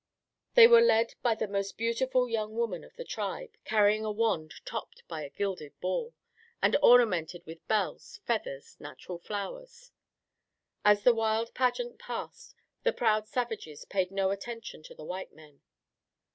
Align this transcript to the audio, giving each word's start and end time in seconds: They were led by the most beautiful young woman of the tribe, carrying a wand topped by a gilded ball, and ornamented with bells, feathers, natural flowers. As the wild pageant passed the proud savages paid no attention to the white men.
They 0.55 0.65
were 0.65 0.81
led 0.81 1.13
by 1.21 1.35
the 1.35 1.47
most 1.47 1.77
beautiful 1.77 2.27
young 2.27 2.55
woman 2.55 2.83
of 2.83 2.95
the 2.95 3.05
tribe, 3.05 3.51
carrying 3.65 4.03
a 4.03 4.11
wand 4.11 4.55
topped 4.65 5.03
by 5.07 5.21
a 5.23 5.29
gilded 5.29 5.79
ball, 5.79 6.15
and 6.59 6.75
ornamented 6.81 7.45
with 7.45 7.67
bells, 7.67 8.19
feathers, 8.25 8.75
natural 8.79 9.19
flowers. 9.19 9.91
As 10.83 11.03
the 11.03 11.13
wild 11.13 11.53
pageant 11.53 11.99
passed 11.99 12.55
the 12.81 12.91
proud 12.93 13.27
savages 13.27 13.85
paid 13.85 14.09
no 14.09 14.31
attention 14.31 14.81
to 14.85 14.95
the 14.95 15.05
white 15.05 15.33
men. 15.33 15.61